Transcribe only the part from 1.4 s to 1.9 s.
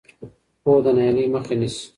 نیسي.